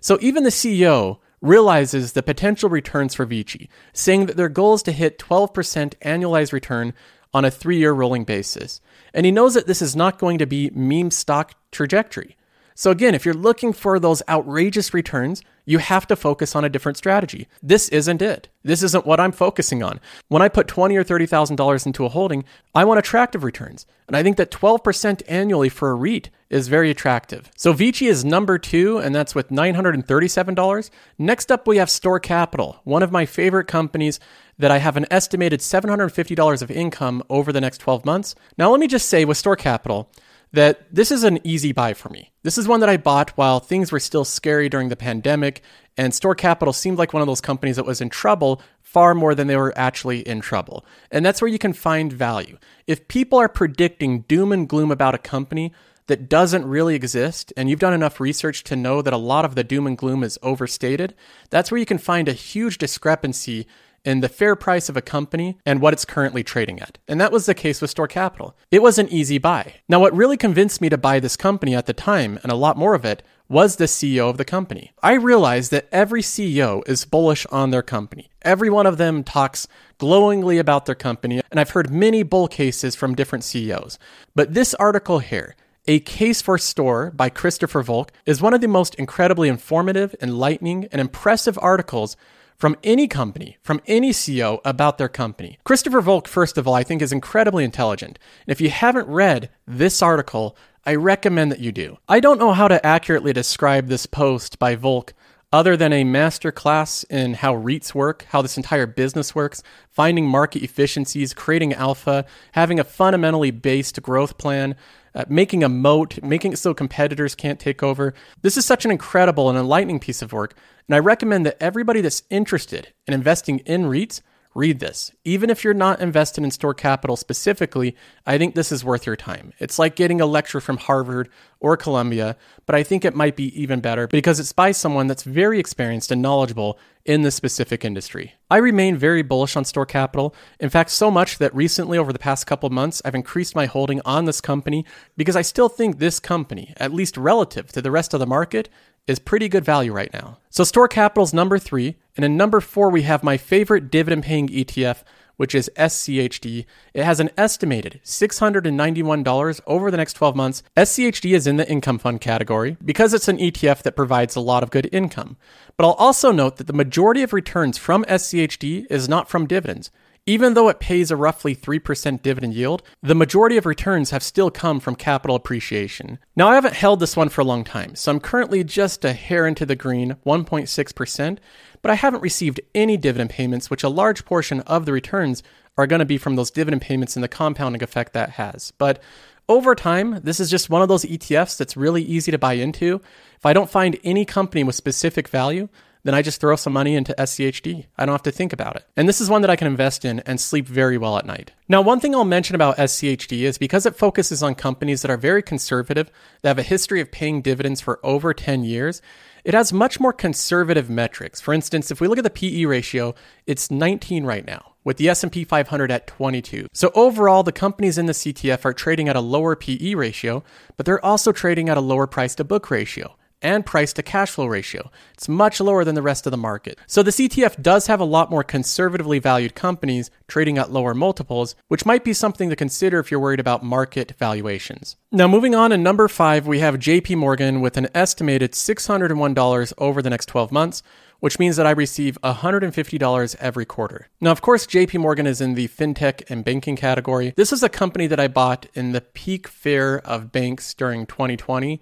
So 0.01 0.17
even 0.21 0.43
the 0.43 0.49
CEO 0.49 1.19
realizes 1.41 2.13
the 2.13 2.23
potential 2.23 2.69
returns 2.69 3.15
for 3.15 3.25
Vici, 3.25 3.69
saying 3.93 4.25
that 4.25 4.37
their 4.37 4.49
goal 4.49 4.75
is 4.75 4.83
to 4.83 4.91
hit 4.91 5.19
12% 5.19 5.93
annualized 6.01 6.51
return 6.51 6.93
on 7.33 7.45
a 7.45 7.51
three 7.51 7.77
year 7.77 7.91
rolling 7.91 8.23
basis. 8.23 8.81
And 9.13 9.25
he 9.25 9.31
knows 9.31 9.53
that 9.53 9.67
this 9.67 9.81
is 9.81 9.95
not 9.95 10.19
going 10.19 10.37
to 10.39 10.47
be 10.47 10.71
meme 10.73 11.11
stock 11.11 11.53
trajectory. 11.71 12.37
So, 12.77 12.91
again, 12.91 13.15
if 13.15 13.23
you're 13.23 13.33
looking 13.33 13.71
for 13.71 13.99
those 13.99 14.21
outrageous 14.27 14.93
returns, 14.93 15.41
you 15.63 15.77
have 15.77 16.05
to 16.07 16.15
focus 16.15 16.55
on 16.55 16.65
a 16.65 16.69
different 16.69 16.97
strategy. 16.97 17.47
This 17.63 17.87
isn't 17.89 18.21
it. 18.21 18.49
This 18.63 18.83
isn't 18.83 19.05
what 19.05 19.19
I'm 19.19 19.31
focusing 19.31 19.81
on. 19.81 20.01
When 20.27 20.41
I 20.41 20.49
put 20.49 20.67
twenty 20.67 20.97
or 20.97 21.03
thirty 21.03 21.25
thousand 21.25 21.55
dollars 21.55 21.85
into 21.85 22.05
a 22.05 22.09
holding, 22.09 22.43
I 22.75 22.83
want 22.83 22.99
attractive 22.99 23.45
returns, 23.45 23.85
and 24.07 24.17
I 24.17 24.23
think 24.23 24.35
that 24.37 24.51
12% 24.51 25.21
annually 25.27 25.69
for 25.69 25.89
a 25.89 25.95
REIT 25.95 26.29
is 26.49 26.67
very 26.67 26.91
attractive. 26.91 27.49
So 27.55 27.71
Vici 27.71 28.07
is 28.07 28.25
number 28.25 28.59
two, 28.59 28.97
and 28.97 29.15
that's 29.15 29.33
with 29.33 29.49
$937. 29.49 30.89
Next 31.17 31.51
up, 31.51 31.67
we 31.67 31.77
have 31.77 31.89
Store 31.89 32.19
Capital, 32.19 32.81
one 32.83 33.01
of 33.03 33.11
my 33.11 33.25
favorite 33.25 33.67
companies 33.67 34.19
that 34.57 34.71
I 34.71 34.77
have 34.77 34.97
an 34.97 35.05
estimated 35.09 35.59
$750 35.61 36.61
of 36.61 36.71
income 36.71 37.23
over 37.29 37.51
the 37.51 37.61
next 37.61 37.79
12 37.79 38.05
months. 38.05 38.35
Now, 38.57 38.69
let 38.69 38.79
me 38.79 38.87
just 38.87 39.09
say 39.09 39.25
with 39.25 39.37
Store 39.37 39.55
Capital, 39.55 40.09
that 40.55 40.93
this 40.93 41.11
is 41.11 41.23
an 41.23 41.39
easy 41.43 41.71
buy 41.71 41.93
for 41.93 42.09
me. 42.09 42.31
This 42.43 42.57
is 42.57 42.67
one 42.67 42.79
that 42.79 42.89
I 42.89 42.97
bought 42.97 43.31
while 43.31 43.59
things 43.59 43.91
were 43.91 43.99
still 43.99 44.25
scary 44.25 44.69
during 44.69 44.89
the 44.89 44.95
pandemic, 44.95 45.61
and 45.97 46.13
Store 46.13 46.35
Capital 46.35 46.73
seemed 46.73 46.97
like 46.97 47.13
one 47.13 47.21
of 47.21 47.27
those 47.27 47.41
companies 47.41 47.75
that 47.75 47.85
was 47.85 48.01
in 48.01 48.09
trouble 48.09 48.61
far 48.81 49.13
more 49.13 49.35
than 49.35 49.47
they 49.47 49.57
were 49.57 49.73
actually 49.75 50.21
in 50.21 50.41
trouble. 50.41 50.85
And 51.11 51.25
that's 51.25 51.41
where 51.41 51.51
you 51.51 51.59
can 51.59 51.73
find 51.73 52.11
value. 52.11 52.57
If 52.87 53.07
people 53.07 53.39
are 53.39 53.49
predicting 53.49 54.21
doom 54.21 54.51
and 54.51 54.67
gloom 54.67 54.91
about 54.91 55.15
a 55.15 55.19
company, 55.19 55.73
that 56.07 56.29
doesn't 56.29 56.65
really 56.65 56.95
exist, 56.95 57.51
and 57.57 57.69
you've 57.69 57.79
done 57.79 57.93
enough 57.93 58.19
research 58.19 58.63
to 58.65 58.75
know 58.75 59.01
that 59.01 59.13
a 59.13 59.17
lot 59.17 59.43
of 59.43 59.55
the 59.55 59.63
doom 59.63 59.87
and 59.87 59.97
gloom 59.97 60.23
is 60.23 60.37
overstated, 60.43 61.15
that's 61.49 61.71
where 61.71 61.79
you 61.79 61.85
can 61.85 61.97
find 61.97 62.29
a 62.29 62.33
huge 62.33 62.77
discrepancy 62.77 63.65
in 64.05 64.21
the 64.21 64.29
fair 64.29 64.55
price 64.55 64.87
of 64.87 64.95
a 64.95 65.01
company 65.01 65.57
and 65.65 65.81
what 65.81 65.93
it's 65.93 66.05
currently 66.05 66.43
trading 66.43 66.79
at. 66.79 66.97
And 67.07 67.19
that 67.19 67.31
was 67.31 67.45
the 67.45 67.53
case 67.53 67.81
with 67.81 67.89
Store 67.89 68.07
Capital. 68.07 68.55
It 68.71 68.81
was 68.81 68.97
an 68.97 69.09
easy 69.09 69.37
buy. 69.37 69.75
Now, 69.89 69.99
what 69.99 70.15
really 70.15 70.37
convinced 70.37 70.79
me 70.79 70.89
to 70.89 70.97
buy 70.97 71.19
this 71.19 71.35
company 71.35 71.75
at 71.75 71.87
the 71.87 71.93
time, 71.93 72.39
and 72.43 72.51
a 72.51 72.55
lot 72.55 72.77
more 72.77 72.93
of 72.93 73.03
it, 73.03 73.23
was 73.47 73.75
the 73.75 73.85
CEO 73.85 74.29
of 74.29 74.37
the 74.37 74.45
company. 74.45 74.91
I 75.03 75.13
realized 75.13 75.71
that 75.71 75.87
every 75.91 76.21
CEO 76.21 76.87
is 76.87 77.05
bullish 77.05 77.45
on 77.47 77.69
their 77.69 77.83
company. 77.83 78.29
Every 78.41 78.69
one 78.69 78.87
of 78.87 78.97
them 78.97 79.23
talks 79.23 79.67
glowingly 79.97 80.57
about 80.57 80.85
their 80.85 80.95
company, 80.95 81.41
and 81.51 81.59
I've 81.59 81.71
heard 81.71 81.91
many 81.91 82.23
bull 82.23 82.47
cases 82.47 82.95
from 82.95 83.15
different 83.15 83.43
CEOs. 83.43 83.99
But 84.33 84.53
this 84.53 84.73
article 84.75 85.19
here, 85.19 85.55
a 85.87 85.99
Case 85.99 86.41
for 86.41 86.57
Store 86.57 87.11
by 87.11 87.29
Christopher 87.29 87.83
Volk 87.83 88.11
is 88.25 88.41
one 88.41 88.55
of 88.55 88.61
the 88.61 88.67
most 88.67 88.95
incredibly 88.95 89.47
informative, 89.47 90.15
enlightening, 90.19 90.87
and 90.91 90.99
impressive 90.99 91.59
articles 91.61 92.17
from 92.57 92.77
any 92.83 93.07
company, 93.07 93.57
from 93.61 93.81
any 93.85 94.11
CEO 94.11 94.59
about 94.63 94.97
their 94.97 95.09
company. 95.09 95.59
Christopher 95.63 96.01
Volk, 96.01 96.27
first 96.27 96.57
of 96.57 96.67
all, 96.67 96.73
I 96.73 96.83
think 96.83 97.01
is 97.01 97.11
incredibly 97.11 97.63
intelligent. 97.63 98.19
And 98.47 98.51
if 98.51 98.61
you 98.61 98.69
haven't 98.69 99.07
read 99.07 99.49
this 99.67 100.01
article, 100.01 100.55
I 100.85 100.95
recommend 100.95 101.51
that 101.51 101.59
you 101.59 101.71
do. 101.71 101.97
I 102.07 102.19
don't 102.19 102.39
know 102.39 102.53
how 102.53 102.67
to 102.67 102.85
accurately 102.85 103.33
describe 103.33 103.87
this 103.87 104.05
post 104.05 104.59
by 104.59 104.75
Volk 104.75 105.13
other 105.55 105.77
than 105.77 105.93
a 105.93 106.03
master 106.03 106.51
class 106.51 107.05
in 107.05 107.33
how 107.35 107.55
REITs 107.55 107.93
work, 107.93 108.25
how 108.27 108.41
this 108.41 108.57
entire 108.57 108.85
business 108.85 109.33
works, 109.33 109.63
finding 109.89 110.27
market 110.27 110.61
efficiencies, 110.61 111.33
creating 111.33 111.71
alpha, 111.71 112.25
having 112.51 112.77
a 112.77 112.83
fundamentally 112.83 113.51
based 113.51 114.01
growth 114.01 114.37
plan, 114.37 114.75
uh, 115.13 115.23
making 115.29 115.63
a 115.63 115.69
moat, 115.69 116.21
making 116.21 116.51
it 116.51 116.57
so 116.57 116.73
competitors 116.73 117.35
can't 117.35 117.57
take 117.57 117.81
over. 117.81 118.13
This 118.41 118.57
is 118.57 118.65
such 118.65 118.83
an 118.83 118.91
incredible 118.91 119.47
and 119.49 119.57
enlightening 119.57 120.01
piece 120.01 120.21
of 120.21 120.33
work, 120.33 120.55
and 120.89 120.95
I 120.95 120.99
recommend 120.99 121.45
that 121.45 121.55
everybody 121.63 122.01
that's 122.01 122.23
interested 122.29 122.89
in 123.07 123.13
investing 123.13 123.59
in 123.59 123.85
REITs 123.85 124.19
read 124.55 124.79
this. 124.79 125.11
Even 125.25 125.49
if 125.49 125.63
you're 125.63 125.73
not 125.73 125.99
invested 125.99 126.43
in 126.43 126.49
store 126.49 126.73
capital 126.73 127.17
specifically, 127.17 127.95
I 128.25 128.37
think 128.37 128.55
this 128.55 128.71
is 128.71 128.85
worth 128.85 129.05
your 129.05 129.17
time. 129.17 129.53
It's 129.59 129.77
like 129.77 129.95
getting 129.95 130.21
a 130.21 130.25
lecture 130.25 130.61
from 130.61 130.77
Harvard 130.77 131.29
or 131.59 131.75
Columbia, 131.75 132.37
but 132.65 132.73
I 132.73 132.81
think 132.81 133.03
it 133.03 133.15
might 133.15 133.35
be 133.35 133.61
even 133.61 133.81
better 133.81 134.07
because 134.07 134.39
it's 134.39 134.53
by 134.53 134.71
someone 134.71 135.07
that's 135.07 135.23
very 135.23 135.59
experienced 135.59 136.09
and 136.09 136.21
knowledgeable 136.21 136.79
in 137.03 137.21
the 137.21 137.31
specific 137.31 137.83
industry. 137.83 138.33
I 138.49 138.57
remain 138.57 138.97
very 138.97 139.21
bullish 139.21 139.55
on 139.55 139.65
store 139.65 139.85
capital. 139.85 140.33
In 140.59 140.69
fact, 140.69 140.89
so 140.89 141.11
much 141.11 141.37
that 141.37 141.53
recently, 141.53 141.97
over 141.97 142.13
the 142.13 142.19
past 142.19 142.47
couple 142.47 142.69
months, 142.69 143.01
I've 143.03 143.13
increased 143.13 143.55
my 143.55 143.65
holding 143.65 144.01
on 144.05 144.25
this 144.25 144.41
company 144.41 144.85
because 145.17 145.35
I 145.35 145.41
still 145.41 145.69
think 145.69 145.99
this 145.99 146.19
company, 146.19 146.73
at 146.77 146.93
least 146.93 147.17
relative 147.17 147.71
to 147.73 147.81
the 147.81 147.91
rest 147.91 148.13
of 148.13 148.19
the 148.19 148.25
market, 148.25 148.69
is 149.07 149.19
pretty 149.19 149.47
good 149.47 149.65
value 149.65 149.91
right 149.91 150.13
now. 150.13 150.39
So 150.49 150.63
Store 150.63 150.87
Capital's 150.87 151.33
number 151.33 151.59
three, 151.59 151.95
and 152.15 152.25
in 152.25 152.37
number 152.37 152.59
four 152.61 152.89
we 152.89 153.03
have 153.03 153.23
my 153.23 153.37
favorite 153.37 153.91
dividend-paying 153.91 154.49
ETF, 154.49 155.03
which 155.37 155.53
is 155.53 155.69
SCHD. 155.75 156.65
It 156.93 157.03
has 157.03 157.19
an 157.19 157.29
estimated 157.37 157.99
$691 158.03 159.61
over 159.67 159.91
the 159.91 159.97
next 159.97 160.13
12 160.13 160.35
months. 160.35 160.63
SCHD 160.77 161.35
is 161.35 161.45
in 161.45 161.57
the 161.57 161.69
income 161.69 161.99
fund 161.99 162.21
category 162.21 162.77
because 162.83 163.13
it's 163.13 163.27
an 163.27 163.37
ETF 163.37 163.83
that 163.83 163.95
provides 163.95 164.35
a 164.35 164.41
lot 164.41 164.63
of 164.63 164.71
good 164.71 164.89
income. 164.91 165.37
But 165.77 165.85
I'll 165.85 165.93
also 165.93 166.31
note 166.31 166.57
that 166.57 166.67
the 166.67 166.73
majority 166.73 167.21
of 167.21 167.33
returns 167.33 167.77
from 167.77 168.05
SCHD 168.05 168.87
is 168.89 169.09
not 169.09 169.29
from 169.29 169.45
dividends. 169.45 169.91
Even 170.27 170.55
though 170.55 170.69
it 170.69 170.79
pays 170.79 171.11
a 171.11 171.15
roughly 171.15 171.55
3% 171.55 172.23
dividend 172.23 172.55
yield, 172.55 172.81
the 173.03 173.13
majority 173.13 173.57
of 173.57 173.65
returns 173.67 174.09
have 174.09 174.23
still 174.23 174.49
come 174.49 174.79
from 174.79 174.95
capital 174.95 175.35
appreciation. 175.35 176.17
Now, 176.35 176.47
I 176.47 176.55
haven't 176.55 176.73
held 176.73 176.99
this 176.99 177.15
one 177.15 177.29
for 177.29 177.41
a 177.41 177.45
long 177.45 177.63
time, 177.63 177.93
so 177.93 178.11
I'm 178.11 178.19
currently 178.19 178.63
just 178.63 179.05
a 179.05 179.13
hair 179.13 179.45
into 179.45 179.67
the 179.67 179.75
green, 179.75 180.15
1.6%, 180.25 181.37
but 181.83 181.91
I 181.91 181.95
haven't 181.95 182.23
received 182.23 182.59
any 182.73 182.97
dividend 182.97 183.29
payments, 183.29 183.69
which 183.69 183.83
a 183.83 183.89
large 183.89 184.25
portion 184.25 184.61
of 184.61 184.87
the 184.87 184.93
returns 184.93 185.43
are 185.77 185.85
going 185.85 185.99
to 185.99 186.05
be 186.05 186.17
from 186.17 186.37
those 186.37 186.49
dividend 186.49 186.81
payments 186.81 187.15
and 187.15 187.23
the 187.23 187.27
compounding 187.27 187.83
effect 187.83 188.13
that 188.13 188.31
has. 188.31 188.71
But 188.79 189.03
over 189.47 189.75
time, 189.75 190.21
this 190.23 190.39
is 190.39 190.49
just 190.49 190.71
one 190.71 190.81
of 190.81 190.87
those 190.87 191.05
ETFs 191.05 191.55
that's 191.55 191.77
really 191.77 192.01
easy 192.01 192.31
to 192.31 192.39
buy 192.39 192.53
into. 192.53 192.99
If 193.37 193.45
I 193.45 193.53
don't 193.53 193.69
find 193.69 193.99
any 194.03 194.25
company 194.25 194.63
with 194.63 194.73
specific 194.73 195.27
value, 195.27 195.69
then 196.05 196.13
I 196.13 196.21
just 196.21 196.39
throw 196.39 196.55
some 196.55 196.71
money 196.71 196.95
into 196.95 197.15
SCHD. 197.17 197.87
I 197.97 198.05
don't 198.05 198.13
have 198.13 198.21
to 198.23 198.31
think 198.31 198.53
about 198.53 198.75
it. 198.75 198.85
And 198.95 199.09
this 199.09 199.19
is 199.19 199.27
one 199.27 199.41
that 199.41 199.49
I 199.49 199.55
can 199.55 199.65
invest 199.65 200.05
in 200.05 200.19
and 200.19 200.39
sleep 200.39 200.67
very 200.67 200.99
well 200.99 201.17
at 201.17 201.25
night. 201.25 201.51
Now, 201.67 201.81
one 201.81 201.99
thing 201.99 202.13
I'll 202.13 202.23
mention 202.23 202.53
about 202.53 202.77
SCHD 202.77 203.41
is 203.41 203.57
because 203.57 203.87
it 203.87 203.95
focuses 203.95 204.43
on 204.43 204.53
companies 204.53 205.01
that 205.01 205.09
are 205.09 205.17
very 205.17 205.41
conservative, 205.41 206.11
that 206.43 206.49
have 206.49 206.59
a 206.59 206.63
history 206.63 207.01
of 207.01 207.11
paying 207.11 207.41
dividends 207.41 207.81
for 207.81 207.99
over 208.03 208.35
10 208.35 208.63
years, 208.63 209.01
it 209.43 209.55
has 209.55 209.73
much 209.73 209.99
more 209.99 210.13
conservative 210.13 210.91
metrics. 210.91 211.41
For 211.41 211.55
instance, 211.55 211.89
if 211.89 211.99
we 211.99 212.07
look 212.07 212.19
at 212.19 212.23
the 212.23 212.29
PE 212.29 212.65
ratio, 212.65 213.15
it's 213.47 213.71
19 213.71 214.25
right 214.25 214.45
now 214.45 214.73
with 214.83 214.97
the 214.97 215.09
S&P 215.09 215.43
500 215.43 215.91
at 215.91 216.05
22. 216.05 216.67
So 216.71 216.91
overall, 216.93 217.41
the 217.41 217.51
companies 217.51 217.97
in 217.97 218.05
the 218.05 218.13
CTF 218.13 218.63
are 218.63 218.73
trading 218.73 219.09
at 219.09 219.15
a 219.15 219.21
lower 219.21 219.55
PE 219.55 219.95
ratio, 219.95 220.43
but 220.77 220.85
they're 220.85 221.03
also 221.03 221.31
trading 221.31 221.67
at 221.67 221.77
a 221.77 221.81
lower 221.81 222.05
price 222.05 222.35
to 222.35 222.43
book 222.43 222.69
ratio 222.69 223.15
and 223.41 223.65
price 223.65 223.93
to 223.93 224.03
cash 224.03 224.31
flow 224.31 224.45
ratio. 224.45 224.91
It's 225.13 225.29
much 225.29 225.59
lower 225.59 225.83
than 225.83 225.95
the 225.95 226.01
rest 226.01 226.25
of 226.25 226.31
the 226.31 226.37
market. 226.37 226.79
So 226.87 227.03
the 227.03 227.11
CTF 227.11 227.61
does 227.61 227.87
have 227.87 227.99
a 227.99 228.05
lot 228.05 228.29
more 228.29 228.43
conservatively 228.43 229.19
valued 229.19 229.55
companies 229.55 230.09
trading 230.27 230.57
at 230.57 230.71
lower 230.71 230.93
multiples, 230.93 231.55
which 231.67 231.85
might 231.85 232.03
be 232.03 232.13
something 232.13 232.49
to 232.49 232.55
consider 232.55 232.99
if 232.99 233.11
you're 233.11 233.19
worried 233.19 233.39
about 233.39 233.63
market 233.63 234.13
valuations. 234.17 234.95
Now, 235.11 235.27
moving 235.27 235.55
on 235.55 235.71
in 235.71 235.83
number 235.83 236.07
five, 236.07 236.47
we 236.47 236.59
have 236.59 236.75
JP 236.75 237.17
Morgan 237.17 237.61
with 237.61 237.77
an 237.77 237.87
estimated 237.93 238.51
$601 238.53 239.73
over 239.77 240.01
the 240.01 240.09
next 240.09 240.25
12 240.27 240.51
months, 240.51 240.83
which 241.19 241.39
means 241.39 241.55
that 241.55 241.65
I 241.65 241.71
receive 241.71 242.17
$150 242.21 243.35
every 243.39 243.65
quarter. 243.65 244.09
Now, 244.19 244.31
of 244.31 244.41
course, 244.41 244.67
JP 244.67 244.99
Morgan 244.99 245.27
is 245.27 245.41
in 245.41 245.55
the 245.55 245.67
fintech 245.67 246.23
and 246.29 246.43
banking 246.43 246.75
category. 246.75 247.33
This 247.35 247.53
is 247.53 247.63
a 247.63 247.69
company 247.69 248.07
that 248.07 248.19
I 248.19 248.27
bought 248.27 248.67
in 248.73 248.91
the 248.91 249.01
peak 249.01 249.47
fear 249.47 249.99
of 249.99 250.31
banks 250.31 250.73
during 250.73 251.05
2020. 251.05 251.79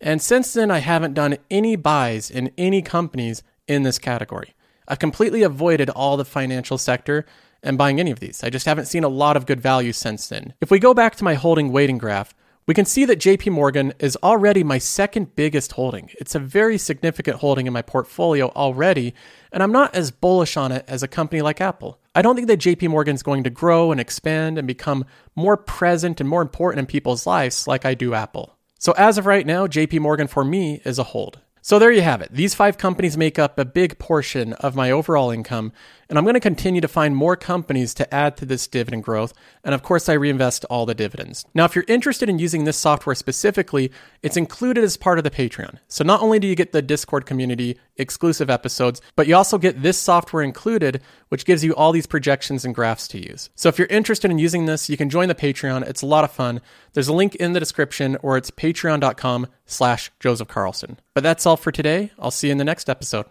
And 0.00 0.20
since 0.20 0.52
then, 0.52 0.70
I 0.70 0.78
haven't 0.78 1.14
done 1.14 1.38
any 1.50 1.76
buys 1.76 2.30
in 2.30 2.50
any 2.58 2.82
companies 2.82 3.42
in 3.66 3.82
this 3.82 3.98
category. 3.98 4.54
I've 4.86 4.98
completely 4.98 5.42
avoided 5.42 5.90
all 5.90 6.16
the 6.16 6.24
financial 6.24 6.78
sector 6.78 7.24
and 7.62 7.78
buying 7.78 7.98
any 7.98 8.10
of 8.10 8.20
these. 8.20 8.44
I 8.44 8.50
just 8.50 8.66
haven't 8.66 8.86
seen 8.86 9.04
a 9.04 9.08
lot 9.08 9.36
of 9.36 9.46
good 9.46 9.60
value 9.60 9.92
since 9.92 10.28
then. 10.28 10.52
If 10.60 10.70
we 10.70 10.78
go 10.78 10.94
back 10.94 11.16
to 11.16 11.24
my 11.24 11.34
holding 11.34 11.72
weighting 11.72 11.98
graph, 11.98 12.34
we 12.66 12.74
can 12.74 12.86
see 12.86 13.04
that 13.04 13.18
JP 13.18 13.52
Morgan 13.52 13.92
is 13.98 14.16
already 14.22 14.64
my 14.64 14.78
second 14.78 15.36
biggest 15.36 15.72
holding. 15.72 16.08
It's 16.18 16.34
a 16.34 16.38
very 16.38 16.78
significant 16.78 17.38
holding 17.38 17.66
in 17.66 17.74
my 17.74 17.82
portfolio 17.82 18.48
already, 18.50 19.14
and 19.52 19.62
I'm 19.62 19.72
not 19.72 19.94
as 19.94 20.10
bullish 20.10 20.56
on 20.56 20.72
it 20.72 20.84
as 20.88 21.02
a 21.02 21.08
company 21.08 21.42
like 21.42 21.60
Apple. 21.60 21.98
I 22.14 22.22
don't 22.22 22.36
think 22.36 22.48
that 22.48 22.60
JP 22.60 22.88
Morgan 22.88 23.14
is 23.14 23.22
going 23.22 23.44
to 23.44 23.50
grow 23.50 23.92
and 23.92 24.00
expand 24.00 24.56
and 24.56 24.66
become 24.66 25.04
more 25.36 25.58
present 25.58 26.20
and 26.20 26.28
more 26.28 26.40
important 26.40 26.80
in 26.80 26.86
people's 26.86 27.26
lives 27.26 27.68
like 27.68 27.84
I 27.84 27.92
do 27.92 28.14
Apple. 28.14 28.53
So 28.78 28.92
as 28.92 29.18
of 29.18 29.26
right 29.26 29.46
now, 29.46 29.66
JP 29.66 30.00
Morgan 30.00 30.26
for 30.26 30.44
me 30.44 30.80
is 30.84 30.98
a 30.98 31.04
hold. 31.04 31.40
So 31.62 31.78
there 31.78 31.90
you 31.90 32.02
have 32.02 32.20
it. 32.20 32.28
These 32.30 32.54
five 32.54 32.76
companies 32.76 33.16
make 33.16 33.38
up 33.38 33.58
a 33.58 33.64
big 33.64 33.98
portion 33.98 34.52
of 34.54 34.76
my 34.76 34.90
overall 34.90 35.30
income, 35.30 35.72
and 36.08 36.18
I'm 36.18 36.24
going 36.24 36.34
to 36.34 36.40
continue 36.40 36.80
to 36.80 36.88
find 36.88 37.16
more 37.16 37.36
companies 37.36 37.94
to 37.94 38.14
add 38.14 38.36
to 38.38 38.46
this 38.46 38.66
dividend 38.66 39.04
growth. 39.04 39.32
And 39.62 39.74
of 39.74 39.82
course, 39.82 40.08
I 40.08 40.14
reinvest 40.14 40.64
all 40.66 40.86
the 40.86 40.94
dividends. 40.94 41.44
Now, 41.54 41.64
if 41.64 41.74
you're 41.74 41.84
interested 41.88 42.28
in 42.28 42.38
using 42.38 42.64
this 42.64 42.76
software 42.76 43.14
specifically, 43.14 43.90
it's 44.22 44.36
included 44.36 44.84
as 44.84 44.96
part 44.96 45.18
of 45.18 45.24
the 45.24 45.30
Patreon. 45.30 45.78
So 45.88 46.04
not 46.04 46.22
only 46.22 46.38
do 46.38 46.46
you 46.46 46.54
get 46.54 46.72
the 46.72 46.82
Discord 46.82 47.26
community 47.26 47.78
exclusive 47.96 48.50
episodes, 48.50 49.00
but 49.16 49.26
you 49.26 49.36
also 49.36 49.58
get 49.58 49.82
this 49.82 49.98
software 49.98 50.42
included, 50.42 51.00
which 51.28 51.44
gives 51.44 51.64
you 51.64 51.74
all 51.74 51.92
these 51.92 52.06
projections 52.06 52.64
and 52.64 52.74
graphs 52.74 53.08
to 53.08 53.18
use. 53.18 53.50
So 53.54 53.68
if 53.68 53.78
you're 53.78 53.88
interested 53.88 54.30
in 54.30 54.38
using 54.38 54.66
this, 54.66 54.90
you 54.90 54.96
can 54.96 55.10
join 55.10 55.28
the 55.28 55.34
Patreon. 55.34 55.88
It's 55.88 56.02
a 56.02 56.06
lot 56.06 56.24
of 56.24 56.32
fun. 56.32 56.60
There's 56.92 57.08
a 57.08 57.12
link 57.12 57.34
in 57.36 57.52
the 57.52 57.60
description, 57.60 58.16
or 58.22 58.36
it's 58.36 58.50
patreon.com 58.50 59.46
slash 59.66 60.10
Joseph 60.20 60.48
Carlson. 60.48 60.98
But 61.14 61.22
that's 61.22 61.46
all 61.46 61.56
for 61.56 61.72
today. 61.72 62.12
I'll 62.18 62.30
see 62.30 62.48
you 62.48 62.52
in 62.52 62.58
the 62.58 62.64
next 62.64 62.88
episode. 62.88 63.26